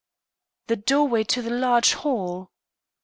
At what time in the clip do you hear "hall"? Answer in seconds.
1.93-2.49